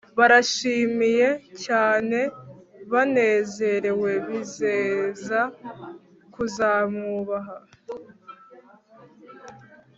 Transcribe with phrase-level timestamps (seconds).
[0.17, 1.27] barashimiye
[1.65, 2.19] cyane
[2.91, 5.39] banezerewe bizeza
[6.33, 7.57] kuzamwubaha